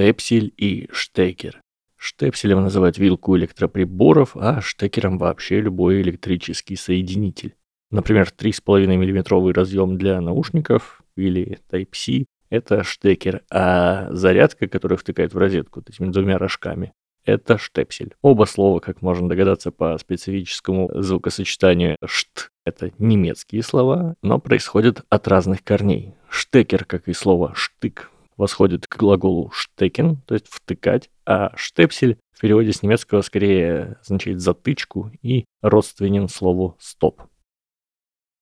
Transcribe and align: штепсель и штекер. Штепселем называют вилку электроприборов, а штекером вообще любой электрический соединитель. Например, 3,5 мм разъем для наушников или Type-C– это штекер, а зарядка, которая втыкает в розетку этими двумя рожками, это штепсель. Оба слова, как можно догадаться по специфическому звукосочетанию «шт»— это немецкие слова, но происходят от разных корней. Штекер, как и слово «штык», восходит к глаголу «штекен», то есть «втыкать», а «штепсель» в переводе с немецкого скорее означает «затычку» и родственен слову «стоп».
штепсель 0.00 0.54
и 0.56 0.88
штекер. 0.92 1.60
Штепселем 1.98 2.62
называют 2.62 2.96
вилку 2.96 3.36
электроприборов, 3.36 4.34
а 4.34 4.62
штекером 4.62 5.18
вообще 5.18 5.60
любой 5.60 6.00
электрический 6.00 6.76
соединитель. 6.76 7.54
Например, 7.90 8.32
3,5 8.34 8.86
мм 8.86 9.52
разъем 9.52 9.98
для 9.98 10.22
наушников 10.22 11.02
или 11.16 11.58
Type-C– 11.70 12.24
это 12.48 12.82
штекер, 12.82 13.42
а 13.50 14.08
зарядка, 14.12 14.68
которая 14.68 14.96
втыкает 14.96 15.34
в 15.34 15.38
розетку 15.38 15.82
этими 15.86 16.10
двумя 16.10 16.38
рожками, 16.38 16.94
это 17.26 17.58
штепсель. 17.58 18.14
Оба 18.22 18.46
слова, 18.46 18.80
как 18.80 19.02
можно 19.02 19.28
догадаться 19.28 19.70
по 19.70 19.98
специфическому 19.98 20.90
звукосочетанию 20.94 21.98
«шт»— 22.06 22.50
это 22.64 22.90
немецкие 22.96 23.62
слова, 23.62 24.14
но 24.22 24.38
происходят 24.38 25.02
от 25.10 25.28
разных 25.28 25.62
корней. 25.62 26.14
Штекер, 26.30 26.86
как 26.86 27.08
и 27.08 27.12
слово 27.12 27.52
«штык», 27.54 28.09
восходит 28.40 28.86
к 28.86 28.96
глаголу 28.96 29.50
«штекен», 29.52 30.16
то 30.26 30.34
есть 30.34 30.46
«втыкать», 30.48 31.10
а 31.26 31.52
«штепсель» 31.56 32.18
в 32.32 32.40
переводе 32.40 32.72
с 32.72 32.82
немецкого 32.82 33.20
скорее 33.20 33.98
означает 34.00 34.40
«затычку» 34.40 35.12
и 35.22 35.44
родственен 35.60 36.28
слову 36.28 36.74
«стоп». 36.80 37.20